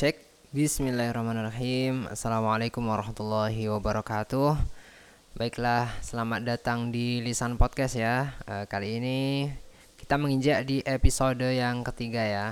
[0.00, 0.16] Cek.
[0.56, 2.08] Bismillahirrahmanirrahim.
[2.08, 4.56] Assalamualaikum warahmatullahi wabarakatuh.
[5.36, 8.32] Baiklah, selamat datang di Lisan Podcast ya.
[8.48, 9.52] E, kali ini
[10.00, 12.46] kita menginjak di episode yang ketiga ya.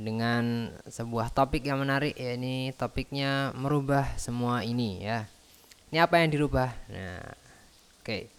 [0.00, 5.28] Dengan sebuah topik yang menarik ya ini topiknya merubah semua ini ya.
[5.92, 6.72] Ini apa yang dirubah?
[6.88, 7.20] Nah,
[8.00, 8.08] oke.
[8.08, 8.32] Okay.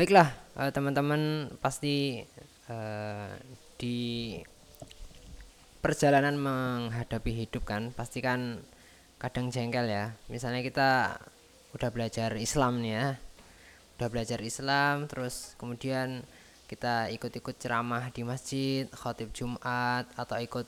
[0.00, 0.32] Baiklah,
[0.64, 2.24] eh, teman-teman pasti
[2.72, 3.36] uh,
[3.76, 4.40] di
[5.80, 8.60] perjalanan menghadapi hidup kan pasti kan
[9.20, 10.16] kadang jengkel ya.
[10.28, 11.20] Misalnya kita
[11.76, 13.08] udah belajar Islam nih ya
[14.00, 16.24] udah belajar Islam terus kemudian
[16.66, 20.64] kita ikut-ikut ceramah di masjid khotib Jumat atau ikut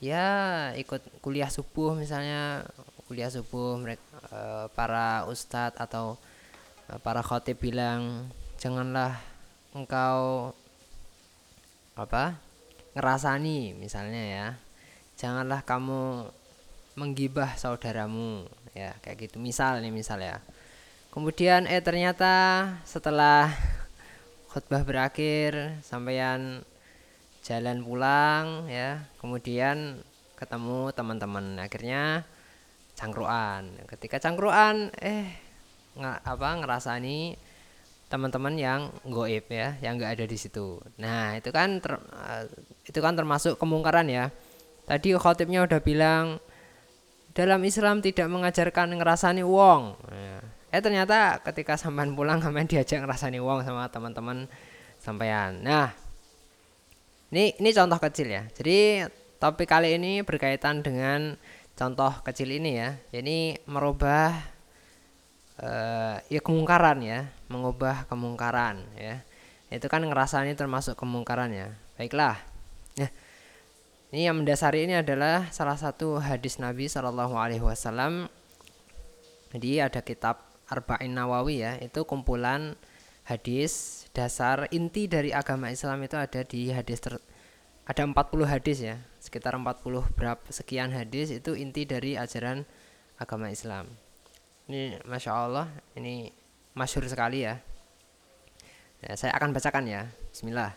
[0.00, 2.64] ya ikut kuliah subuh misalnya
[3.04, 6.16] kuliah subuh mereka eh, para ustadz atau
[6.88, 8.24] eh, para khotib bilang
[8.56, 9.20] janganlah
[9.76, 10.56] engkau
[11.92, 12.40] apa
[12.96, 14.46] ngerasani misalnya ya
[15.20, 16.32] janganlah kamu
[16.96, 19.36] menggibah saudaramu ya kayak gitu.
[19.36, 20.40] Misal nih misal ya.
[21.12, 23.52] Kemudian eh ternyata setelah
[24.52, 26.64] khutbah berakhir sampean
[27.44, 30.00] jalan pulang ya kemudian
[30.36, 31.60] ketemu teman-teman.
[31.60, 32.24] Akhirnya
[32.96, 35.28] cangkruan ketika cangkruan eh
[35.96, 37.36] nggak apa ngerasani
[38.06, 40.78] teman-teman yang goib ya, yang nggak ada di situ.
[41.02, 42.46] Nah itu kan ter, uh,
[42.86, 44.30] itu kan termasuk kemungkaran ya.
[44.86, 46.38] Tadi khotibnya udah bilang
[47.34, 49.98] dalam Islam tidak mengajarkan ngerasani wong.
[50.06, 50.40] Nah,
[50.70, 54.46] eh ternyata ketika sampean pulang sampean diajak ngerasani wong sama teman-teman
[55.02, 55.66] sampean.
[55.66, 55.90] Nah
[57.34, 58.42] ini ini contoh kecil ya.
[58.54, 59.02] Jadi
[59.42, 61.34] topik kali ini berkaitan dengan
[61.74, 62.94] contoh kecil ini ya.
[63.10, 64.30] Jadi merubah
[65.58, 69.22] uh, ya kemungkaran ya mengubah kemungkaran ya.
[69.70, 71.74] Itu kan ngerasa ini termasuk kemungkaran ya.
[71.98, 72.38] Baiklah.
[72.96, 73.10] Ya
[74.14, 78.30] ini yang mendasari ini adalah salah satu hadis Nabi Shallallahu Alaihi Wasallam.
[79.50, 81.74] Jadi ada kitab Arba'in Nawawi ya.
[81.82, 82.78] Itu kumpulan
[83.26, 87.18] hadis dasar inti dari agama Islam itu ada di hadis ter,
[87.82, 88.14] ada 40
[88.46, 88.96] hadis ya.
[89.18, 92.62] Sekitar 40 berapa sekian hadis itu inti dari ajaran
[93.18, 93.90] agama Islam.
[94.70, 95.66] Ini masya Allah
[95.98, 96.30] ini
[96.76, 97.58] masyhur sekali ya.
[99.00, 100.12] ya saya akan bacakan ya.
[100.30, 100.76] Bismillah.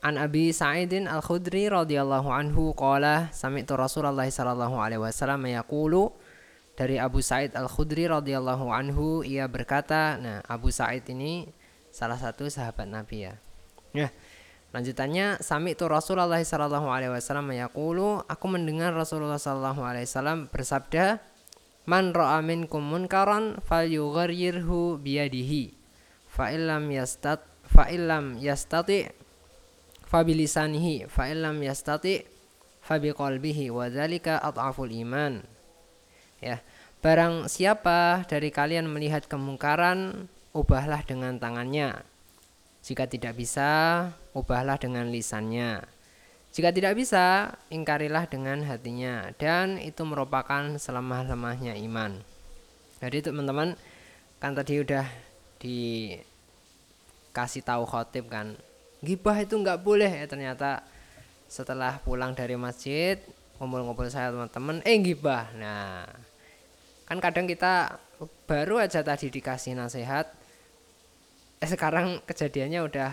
[0.00, 6.08] An Abi Sa'idin Al-Khudri radhiyallahu anhu qala sami'tu Rasulullah sallallahu alaihi wasallam yaqulu
[6.78, 11.52] dari Abu Sa'id Al-Khudri radhiyallahu anhu ia berkata nah Abu Sa'id ini
[11.92, 13.34] salah satu sahabat Nabi ya.
[13.92, 14.08] Ya
[14.70, 21.18] lanjutannya sami'tu Rasulullah sallallahu alaihi wasallam yaqulu aku mendengar Rasulullah sallallahu alaihi wasallam bersabda
[21.90, 25.74] Man ra'a minkum munkaran falyughayyirhu biyadihi.
[26.30, 29.10] Fa illam yastat fa illam yastati
[30.06, 32.22] fa bilisanihi fa illam yastati
[32.78, 35.42] fa biqalbihi wa dzalika adhaful iman.
[36.38, 36.62] Ya.
[37.02, 42.06] Barang siapa dari kalian melihat kemungkaran, ubahlah dengan tangannya.
[42.86, 45.82] Jika tidak bisa, ubahlah dengan lisannya.
[46.50, 52.18] Jika tidak bisa, ingkarilah dengan hatinya dan itu merupakan selemah-lemahnya iman.
[52.98, 53.78] Jadi teman-teman
[54.42, 55.06] kan tadi udah
[55.62, 56.24] dikasih
[57.62, 58.58] tahu khotib kan
[58.98, 60.10] gibah itu nggak boleh.
[60.10, 60.82] Ya ternyata
[61.46, 63.22] setelah pulang dari masjid
[63.62, 65.54] ngumpul-ngumpul saya teman-teman eh gibah.
[65.54, 66.02] Nah
[67.06, 67.94] kan kadang kita
[68.50, 70.26] baru aja tadi dikasih nasihat
[71.62, 73.10] eh sekarang kejadiannya udah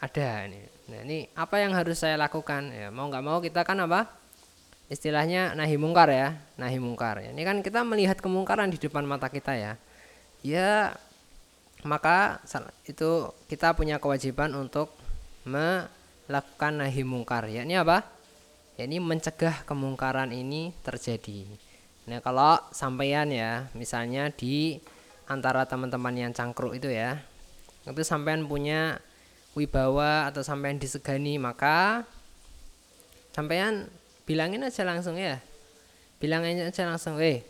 [0.00, 2.72] ada nih Nah ini apa yang harus saya lakukan?
[2.72, 4.08] Ya mau nggak mau kita kan apa?
[4.88, 7.20] Istilahnya nahi mungkar ya, nahi mungkar.
[7.20, 9.76] Ini kan kita melihat kemungkaran di depan mata kita ya.
[10.40, 10.96] Ya
[11.84, 12.40] maka
[12.88, 14.88] itu kita punya kewajiban untuk
[15.44, 17.52] melakukan nahi mungkar.
[17.52, 18.08] Ya ini apa?
[18.80, 21.44] Ya ini mencegah kemungkaran ini terjadi.
[22.08, 24.80] Nah kalau sampean ya, misalnya di
[25.28, 27.20] antara teman-teman yang cangkruk itu ya,
[27.84, 28.96] itu sampean punya
[29.58, 32.06] wibawa atau sampean disegani maka
[33.34, 33.90] sampean
[34.22, 35.42] bilangin aja langsung ya.
[36.22, 37.42] Bilangin aja langsung eh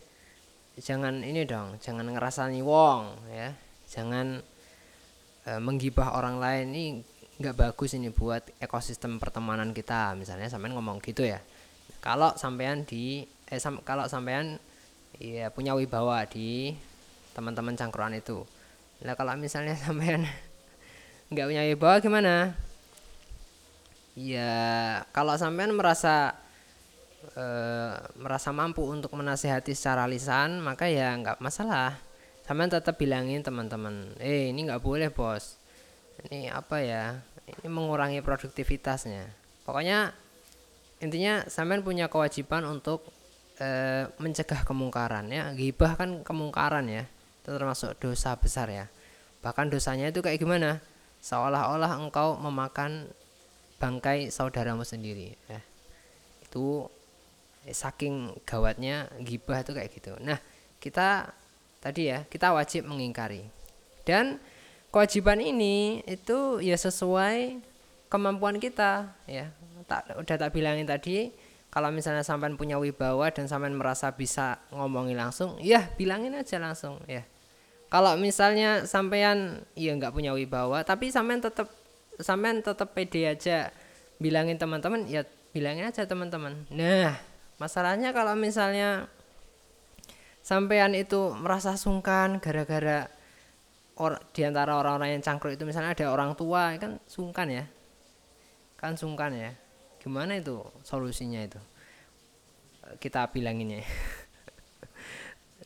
[0.78, 3.52] jangan ini dong jangan ngerasani wong ya.
[3.88, 4.40] Jangan
[5.44, 6.72] e, menggibah orang lain.
[6.72, 6.84] Ini
[7.38, 10.16] nggak bagus ini buat ekosistem pertemanan kita.
[10.16, 11.44] Misalnya sampean ngomong gitu ya.
[12.00, 14.56] Kalau sampean di eh sam, kalau sampean
[15.20, 16.72] ya punya wibawa di
[17.32, 18.44] teman-teman cangkruan itu.
[19.02, 20.26] Nah kalau misalnya sampean
[21.28, 22.34] nggak punya wibawa gimana?
[24.16, 24.56] Ya
[25.12, 26.34] kalau sampean merasa
[27.36, 27.44] e,
[28.16, 32.00] merasa mampu untuk menasehati secara lisan maka ya nggak masalah.
[32.48, 35.60] Sampean tetap bilangin teman-teman eh ini nggak boleh bos.
[36.26, 37.20] Ini apa ya?
[37.44, 39.28] Ini mengurangi produktivitasnya.
[39.68, 40.16] Pokoknya
[41.04, 43.04] intinya sampean punya kewajiban untuk
[43.60, 43.68] e,
[44.16, 45.52] mencegah kemungkaran ya.
[45.52, 47.04] Gibah kan kemungkaran ya.
[47.44, 48.88] Itu termasuk dosa besar ya.
[49.44, 50.80] Bahkan dosanya itu kayak gimana
[51.22, 53.10] seolah-olah engkau memakan
[53.78, 55.60] bangkai saudaramu sendiri ya.
[56.44, 56.90] Itu
[57.66, 60.12] eh, saking gawatnya gibah itu kayak gitu.
[60.22, 60.38] Nah
[60.78, 61.34] kita
[61.78, 63.46] tadi ya kita wajib mengingkari.
[64.06, 64.40] Dan
[64.88, 67.60] kewajiban ini itu ya sesuai
[68.08, 69.54] kemampuan kita ya.
[69.88, 71.32] Tak udah tak bilangin tadi
[71.68, 77.00] kalau misalnya sampean punya wibawa dan sampean merasa bisa ngomongi langsung ya bilangin aja langsung
[77.04, 77.24] ya
[77.88, 81.72] kalau misalnya sampean ya nggak punya wibawa tapi sampean tetap
[82.20, 83.72] sampean tetap pede aja
[84.20, 85.24] bilangin teman-teman ya
[85.56, 86.68] bilangin aja teman-teman.
[86.68, 87.16] Nah
[87.56, 89.08] masalahnya kalau misalnya
[90.44, 93.08] sampean itu merasa sungkan gara-gara
[93.98, 97.64] or, di antara orang-orang yang cangkruk itu misalnya ada orang tua kan sungkan ya?
[98.78, 99.50] Kan sungkan ya?
[99.98, 101.58] Gimana itu solusinya itu?
[103.02, 103.82] Kita bilanginnya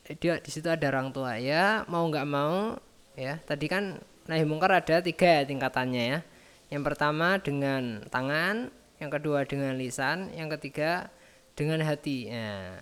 [0.03, 2.75] dia di situ ada orang tua ya mau nggak mau
[3.15, 3.39] ya.
[3.39, 6.19] Tadi kan nahi mungkar ada tiga ya tingkatannya ya.
[6.67, 8.67] Yang pertama dengan tangan
[8.99, 11.07] yang kedua dengan lisan yang ketiga
[11.55, 12.27] dengan hati.
[12.27, 12.79] Ya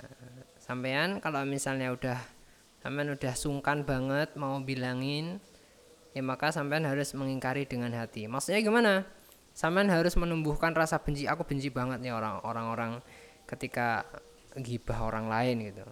[0.58, 2.18] sampean kalau misalnya udah
[2.82, 5.38] sampean udah sungkan banget mau bilangin
[6.18, 8.26] ya maka sampean harus mengingkari dengan hati.
[8.26, 9.06] Maksudnya gimana?
[9.54, 11.28] Sampean harus menumbuhkan rasa benci.
[11.28, 12.92] Aku benci banget nih orang orang
[13.46, 14.08] ketika
[14.58, 15.84] gibah orang lain gitu.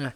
[0.00, 0.12] Nah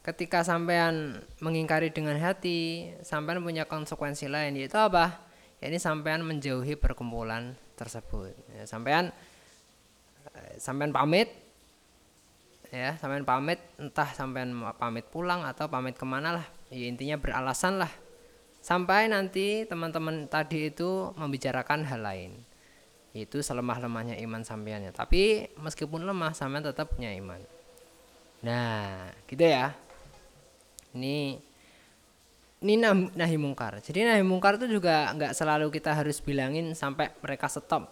[0.00, 5.20] ketika sampean mengingkari dengan hati sampean punya konsekuensi lain yaitu apa?
[5.60, 8.32] Ya ini sampean menjauhi perkumpulan tersebut.
[8.56, 9.12] Ya, sampean
[10.32, 11.28] eh, sampean pamit
[12.70, 16.46] ya sampean pamit entah sampean pamit pulang atau pamit ke mana lah.
[16.72, 17.92] Ya intinya beralasan lah.
[18.60, 22.32] Sampai nanti teman-teman tadi itu membicarakan hal lain.
[23.12, 24.96] Itu selemah-lemahnya iman sampeannya.
[24.96, 27.40] Tapi meskipun lemah sampean tetap punya iman.
[28.40, 29.76] Nah gitu ya
[30.94, 31.38] ini
[32.60, 33.80] ini nahi mungkar.
[33.80, 37.88] Jadi nahi mungkar itu juga nggak selalu kita harus bilangin sampai mereka stop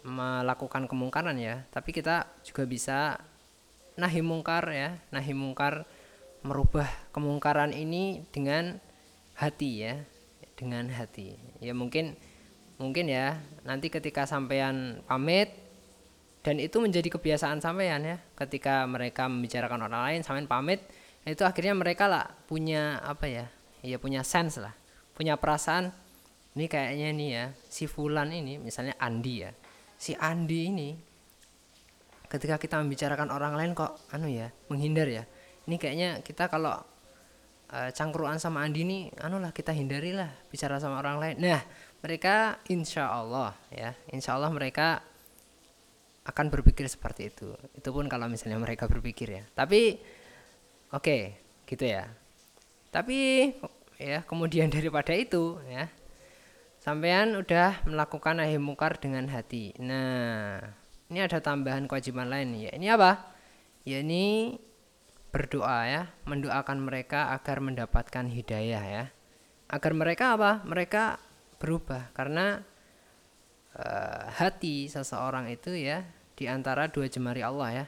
[0.00, 1.68] melakukan kemungkaran ya.
[1.68, 3.20] Tapi kita juga bisa
[3.96, 5.84] nahi mungkar ya nahi mungkar
[6.44, 8.80] merubah kemungkaran ini dengan
[9.36, 9.94] hati ya
[10.56, 11.36] dengan hati.
[11.60, 12.16] Ya mungkin
[12.80, 15.52] mungkin ya nanti ketika sampean pamit
[16.40, 18.16] dan itu menjadi kebiasaan sampean ya.
[18.32, 20.80] Ketika mereka membicarakan orang lain sampean pamit
[21.26, 23.46] itu akhirnya mereka lah punya apa ya
[23.82, 24.72] ya punya sense lah.
[25.10, 25.90] Punya perasaan
[26.54, 29.50] ini kayaknya nih ya si Fulan ini misalnya Andi ya.
[29.98, 30.90] Si Andi ini
[32.30, 35.24] ketika kita membicarakan orang lain kok anu ya menghindar ya.
[35.66, 36.78] Ini kayaknya kita kalau
[37.74, 41.36] uh, cangkruan sama Andi nih anu lah kita hindari lah bicara sama orang lain.
[41.42, 41.62] Nah
[42.06, 45.02] mereka insya Allah ya insya Allah mereka
[46.26, 47.50] akan berpikir seperti itu.
[47.74, 49.42] Itu pun kalau misalnya mereka berpikir ya.
[49.54, 49.98] Tapi
[50.96, 51.36] oke
[51.68, 52.08] gitu ya
[52.88, 53.52] tapi
[54.00, 55.92] ya kemudian daripada itu ya
[56.80, 60.64] sampean udah melakukan nahi mungkar dengan hati nah
[61.12, 63.36] ini ada tambahan kewajiban lain ya ini apa
[63.84, 64.56] ya ini
[65.36, 69.04] berdoa ya, mendoakan mereka agar mendapatkan hidayah ya.
[69.68, 70.64] Agar mereka apa?
[70.64, 71.20] Mereka
[71.60, 72.64] berubah karena
[73.76, 77.86] uh, hati seseorang itu ya di antara dua jemari Allah ya.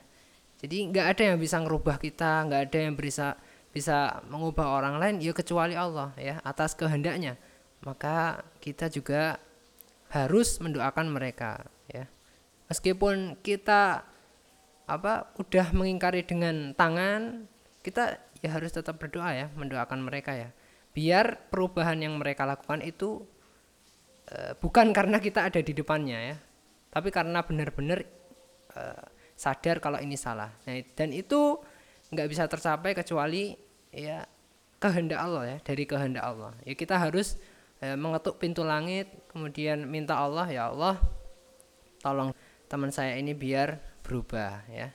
[0.59, 5.17] Jadi nggak ada yang bisa ngerubah kita, nggak ada yang bisa bisa mengubah orang lain
[5.23, 7.39] ya kecuali Allah ya atas kehendaknya.
[7.87, 9.39] Maka kita juga
[10.11, 12.11] harus mendoakan mereka ya.
[12.67, 14.03] Meskipun kita
[14.89, 17.45] apa udah mengingkari dengan tangan
[17.85, 20.49] kita ya harus tetap berdoa ya mendoakan mereka ya
[20.97, 23.21] biar perubahan yang mereka lakukan itu
[24.25, 26.37] e, bukan karena kita ada di depannya ya
[26.89, 28.01] tapi karena benar-benar
[28.73, 28.83] e,
[29.39, 30.51] sadar kalau ini salah.
[30.67, 31.63] Nah, dan itu
[32.11, 33.55] nggak bisa tercapai kecuali
[33.95, 34.27] ya
[34.83, 36.53] kehendak Allah ya dari kehendak Allah.
[36.67, 37.39] Ya kita harus
[37.79, 40.99] e, mengetuk pintu langit kemudian minta Allah ya Allah
[42.03, 42.35] tolong
[42.67, 44.91] teman saya ini biar berubah ya.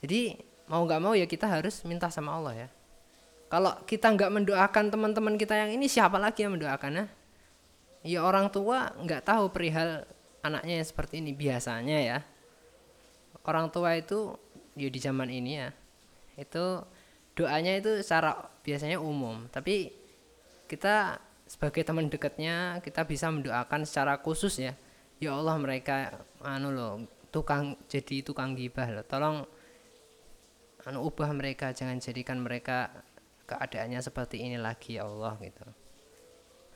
[0.00, 0.40] Jadi
[0.72, 2.68] mau nggak mau ya kita harus minta sama Allah ya.
[3.52, 7.06] Kalau kita nggak mendoakan teman-teman kita yang ini siapa lagi yang mendoakan ya
[8.06, 10.06] ya orang tua nggak tahu perihal
[10.44, 12.18] anaknya yang seperti ini biasanya ya
[13.48, 14.36] orang tua itu
[14.76, 15.72] ya di zaman ini ya
[16.36, 16.84] itu
[17.34, 19.48] doanya itu secara biasanya umum.
[19.48, 19.90] Tapi
[20.68, 21.16] kita
[21.48, 24.76] sebagai teman dekatnya kita bisa mendoakan secara khusus ya
[25.16, 29.48] ya Allah mereka anu loh tukang jadi tukang gibah loh tolong
[30.84, 32.92] anu ubah mereka jangan jadikan mereka
[33.48, 35.64] keadaannya seperti ini lagi ya Allah gitu.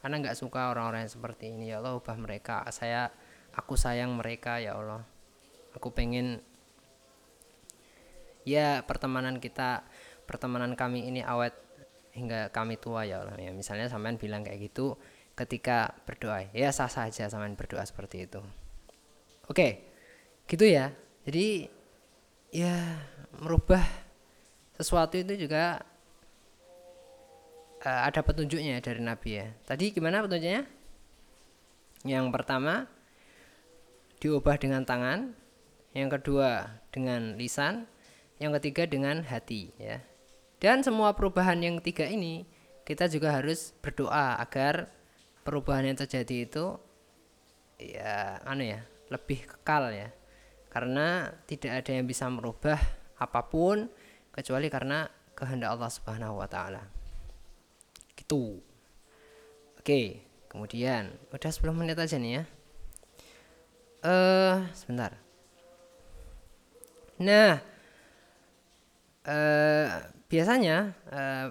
[0.00, 3.12] Karena nggak suka orang-orang seperti ini ya Allah ubah mereka saya
[3.52, 5.04] aku sayang mereka ya Allah.
[5.76, 6.40] Aku pengen
[8.42, 9.86] ya pertemanan kita
[10.26, 11.54] pertemanan kami ini awet
[12.12, 13.50] hingga kami tua ya Allah ya.
[13.50, 14.96] Misalnya sampean bilang kayak gitu
[15.32, 18.40] ketika berdoa ya sah saja sampean berdoa seperti itu.
[19.48, 19.88] Oke
[20.46, 20.92] gitu ya.
[21.24, 21.70] Jadi
[22.52, 23.00] ya
[23.40, 23.82] merubah
[24.76, 25.80] sesuatu itu juga
[27.82, 29.46] uh, ada petunjuknya dari Nabi ya.
[29.66, 30.68] Tadi gimana petunjuknya?
[32.02, 32.86] Yang pertama
[34.22, 35.34] diubah dengan tangan.
[35.92, 37.84] Yang kedua dengan lisan,
[38.42, 40.02] yang ketiga dengan hati ya.
[40.58, 42.42] Dan semua perubahan yang tiga ini
[42.82, 44.90] kita juga harus berdoa agar
[45.46, 46.66] perubahan yang terjadi itu
[47.78, 48.82] ya anu ya,
[49.14, 50.10] lebih kekal ya.
[50.66, 52.78] Karena tidak ada yang bisa merubah
[53.22, 53.86] apa pun
[54.34, 55.06] kecuali karena
[55.38, 56.82] kehendak Allah Subhanahu wa taala.
[58.18, 58.58] Gitu.
[59.78, 62.44] Oke, kemudian udah 10 menit aja nih ya.
[64.02, 65.14] Eh, uh, sebentar.
[67.22, 67.71] Nah,
[69.26, 69.86] eh,
[70.26, 70.76] biasanya
[71.10, 71.46] eh,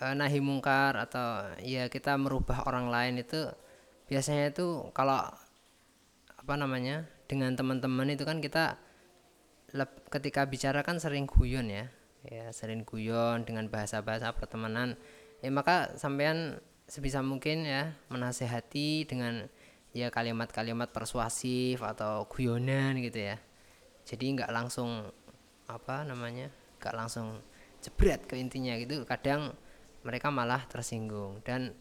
[0.00, 3.48] eh, nahi mungkar atau ya kita merubah orang lain itu
[4.08, 5.20] biasanya itu kalau
[6.38, 8.80] apa namanya dengan teman-teman itu kan kita
[10.08, 11.92] ketika bicara kan sering guyon ya.
[12.24, 14.96] Ya sering guyon dengan bahasa-bahasa pertemanan.
[15.44, 19.46] Ya maka sampean sebisa mungkin ya menasehati dengan
[19.92, 23.36] ya kalimat-kalimat persuasif atau guyonan gitu ya.
[24.08, 25.12] Jadi nggak langsung
[25.68, 26.48] apa namanya
[26.78, 27.42] nggak langsung
[27.82, 29.02] jebret ke intinya gitu.
[29.04, 29.54] Kadang
[30.06, 31.74] mereka malah tersinggung dan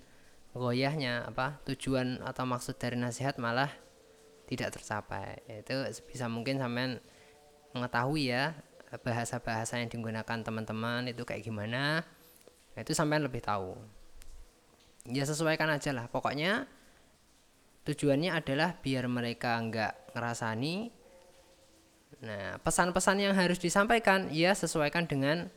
[0.58, 3.70] goyahnya apa tujuan atau maksud dari nasihat malah
[4.50, 5.42] tidak tercapai.
[5.46, 6.98] Itu bisa mungkin sampean
[7.76, 8.58] mengetahui ya
[9.04, 12.08] bahasa-bahasa yang digunakan teman-teman itu kayak gimana
[12.72, 13.76] nah, itu sampean lebih tahu.
[15.08, 16.08] Ya sesuaikan aja lah.
[16.08, 16.68] Pokoknya
[17.88, 20.92] tujuannya adalah biar mereka nggak ngerasani
[22.18, 25.54] Nah, pesan-pesan yang harus disampaikan ya sesuaikan dengan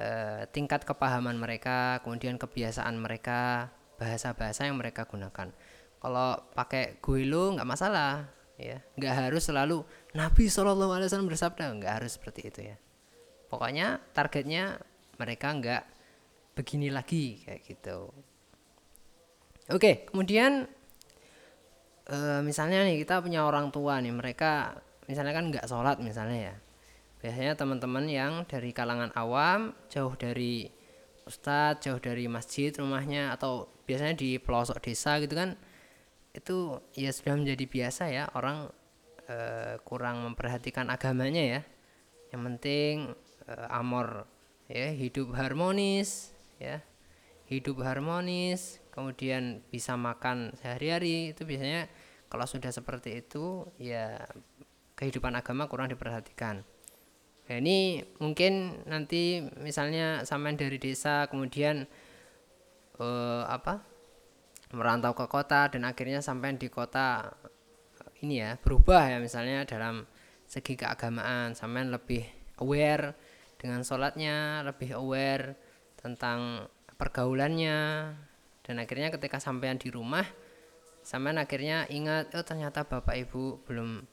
[0.00, 3.68] uh, tingkat kepahaman mereka, kemudian kebiasaan mereka,
[4.00, 5.52] bahasa-bahasa yang mereka gunakan.
[6.02, 8.24] Kalau pakai gue lo nggak masalah,
[8.56, 9.84] ya nggak harus selalu
[10.16, 12.76] Nabi Shallallahu Alaihi Wasallam bersabda, nggak harus seperti itu ya.
[13.52, 14.80] Pokoknya targetnya
[15.20, 15.82] mereka nggak
[16.56, 18.08] begini lagi kayak gitu.
[19.70, 20.66] Oke, kemudian
[22.08, 24.74] uh, misalnya nih kita punya orang tua nih, mereka
[25.12, 26.54] misalnya kan nggak sholat misalnya ya.
[27.20, 30.72] Biasanya teman-teman yang dari kalangan awam jauh dari
[31.28, 35.54] ustadz jauh dari masjid rumahnya atau biasanya di pelosok desa gitu kan
[36.32, 38.72] itu ya sudah menjadi biasa ya orang
[39.28, 39.36] e,
[39.84, 41.60] kurang memperhatikan agamanya ya.
[42.32, 42.94] Yang penting
[43.44, 44.24] e, amor
[44.72, 46.80] ya hidup harmonis ya
[47.52, 51.92] hidup harmonis kemudian bisa makan sehari-hari itu biasanya
[52.32, 54.16] kalau sudah seperti itu ya
[55.02, 56.62] kehidupan agama kurang diperhatikan.
[57.50, 61.90] Nah, ini mungkin nanti misalnya sampai dari desa kemudian
[63.02, 63.82] eh, apa
[64.70, 67.34] merantau ke kota dan akhirnya sampai di kota
[68.22, 70.06] ini ya berubah ya misalnya dalam
[70.46, 72.22] segi keagamaan sampai lebih
[72.62, 73.18] aware
[73.58, 75.58] dengan sholatnya lebih aware
[75.98, 78.14] tentang pergaulannya
[78.62, 80.24] dan akhirnya ketika sampean di rumah
[81.02, 84.06] sampean akhirnya ingat oh ternyata bapak ibu belum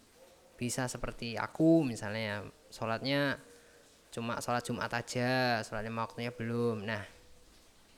[0.60, 2.38] bisa seperti aku misalnya ya
[2.68, 3.40] sholatnya
[4.12, 6.84] cuma sholat Jumat aja sholat lima waktunya belum.
[6.84, 7.00] Nah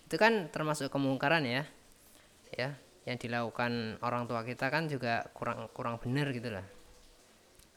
[0.06, 1.66] itu kan termasuk kemungkaran ya
[2.54, 2.78] ya
[3.10, 6.68] yang dilakukan orang tua kita kan juga kurang kurang benar gitu lah.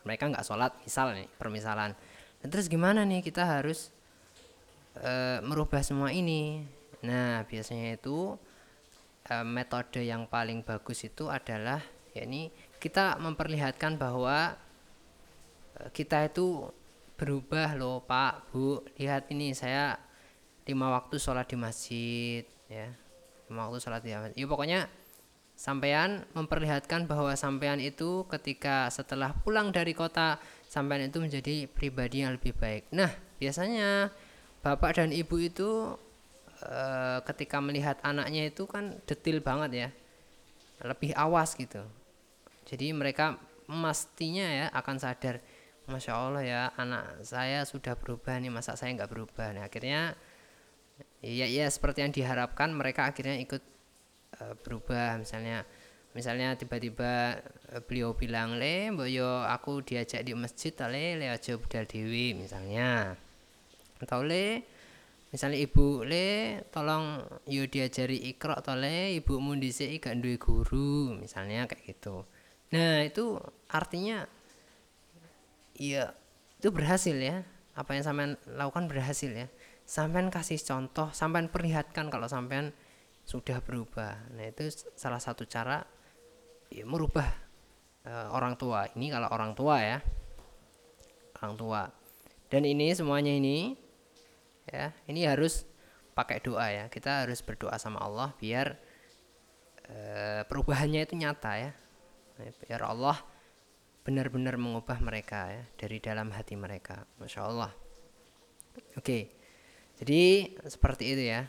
[0.04, 1.96] Mereka nggak sholat misal nih permisalan.
[2.44, 3.88] Nah, terus gimana nih kita harus
[5.00, 6.60] e, merubah semua ini?
[7.00, 8.36] Nah biasanya itu
[9.24, 11.80] e, metode yang paling bagus itu adalah
[12.12, 14.60] yakni kita memperlihatkan bahwa
[15.90, 16.70] kita itu
[17.14, 18.50] berubah loh pak.
[18.50, 19.98] Bu lihat ini saya
[20.66, 22.90] lima waktu sholat di masjid ya.
[23.50, 24.36] Lima waktu sholat di masjid.
[24.38, 24.80] Ya pokoknya
[25.54, 32.34] sampean memperlihatkan bahwa sampean itu ketika setelah pulang dari kota sampean itu menjadi pribadi yang
[32.34, 32.90] lebih baik.
[32.90, 34.10] Nah biasanya
[34.66, 35.94] bapak dan ibu itu
[36.58, 36.78] e,
[37.22, 39.88] ketika melihat anaknya itu kan detil banget ya.
[40.82, 41.86] Lebih awas gitu.
[42.66, 43.38] Jadi mereka
[43.70, 45.40] mestinya ya akan sadar
[45.84, 49.64] Masya Allah ya anak saya sudah berubah nih masa saya nggak berubah nih.
[49.68, 50.16] Akhirnya
[51.20, 53.60] ya ya seperti yang diharapkan mereka akhirnya ikut
[54.40, 55.20] uh, berubah.
[55.20, 55.68] Misalnya
[56.16, 57.36] misalnya tiba-tiba
[57.76, 61.20] uh, beliau bilang le boyo aku diajak di masjid le?
[61.20, 63.20] Le aja budal dewi misalnya.
[64.00, 64.64] Atau le
[65.36, 69.12] misalnya ibu le tolong yo diajari ikro atau le?
[69.20, 72.24] Ibu mundisi gak duwe guru misalnya kayak gitu.
[72.72, 73.36] Nah itu
[73.68, 74.24] artinya
[75.74, 76.14] Iya,
[76.62, 77.42] itu berhasil ya.
[77.74, 79.50] apa yang sampean lakukan berhasil ya.
[79.82, 82.70] Sampean kasih contoh sampean perlihatkan kalau sampean
[83.26, 84.30] sudah berubah.
[84.30, 85.82] Nah itu salah satu cara
[86.70, 87.26] ya, merubah
[88.06, 89.98] uh, orang tua ini kalau orang tua ya.
[91.42, 91.90] Orang tua.
[92.46, 93.74] Dan ini semuanya ini
[94.70, 95.66] ya ini harus
[96.14, 96.86] pakai doa ya.
[96.86, 98.78] Kita harus berdoa sama Allah biar
[99.90, 101.72] uh, perubahannya itu nyata ya.
[102.38, 103.33] Biar Allah
[104.04, 107.08] benar-benar mengubah mereka ya dari dalam hati mereka.
[107.18, 107.72] Masya Allah.
[108.94, 109.44] Oke
[109.98, 111.46] jadi seperti itu ya.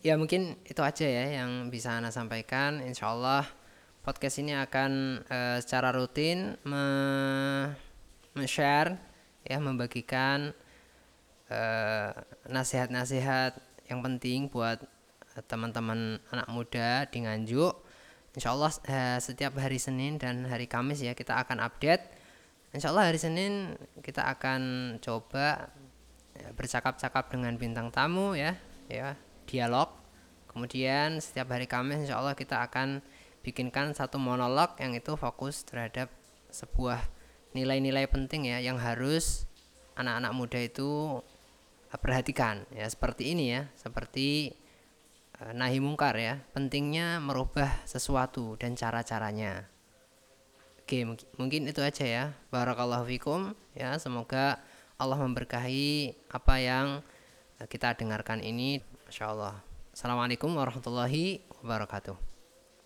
[0.00, 2.80] Ya mungkin itu aja ya yang bisa anda sampaikan.
[2.84, 3.44] Insya Allah
[4.00, 6.56] podcast ini akan uh, secara rutin
[8.32, 8.96] me-share
[9.44, 10.56] ya membagikan
[11.52, 12.10] uh,
[12.48, 13.60] nasihat-nasihat
[13.92, 14.80] yang penting buat
[15.48, 17.74] teman-teman anak muda di Nganjuk
[18.36, 22.20] Insya Allah uh, setiap hari Senin dan hari Kamis ya kita akan update
[22.70, 25.74] Insya Allah hari Senin kita akan coba
[26.38, 28.54] ya, bercakap-cakap dengan bintang tamu ya
[28.86, 29.18] ya
[29.50, 29.90] dialog.
[30.46, 33.02] Kemudian setiap hari Kamis insya Allah kita akan
[33.42, 36.14] bikinkan satu monolog yang itu fokus terhadap
[36.54, 37.02] sebuah
[37.58, 39.50] nilai-nilai penting ya yang harus
[39.98, 41.18] anak-anak muda itu
[41.90, 44.54] perhatikan ya seperti ini ya seperti
[45.56, 49.66] nahi mungkar ya pentingnya merubah sesuatu dan cara-caranya.
[50.84, 51.06] Oke
[51.40, 52.24] mungkin itu aja ya.
[52.52, 54.60] Barakallahu fikum ya semoga
[55.00, 56.86] Allah memberkahi apa yang
[57.66, 58.84] kita dengarkan ini.
[59.08, 59.58] Masya Allah.
[59.90, 62.29] Assalamualaikum warahmatullahi wabarakatuh